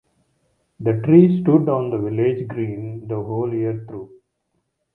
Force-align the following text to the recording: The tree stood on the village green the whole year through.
The 0.79 0.93
tree 1.05 1.43
stood 1.43 1.69
on 1.69 1.91
the 1.91 1.99
village 1.99 2.47
green 2.47 3.07
the 3.07 3.21
whole 3.21 3.53
year 3.53 3.85
through. 3.87 4.09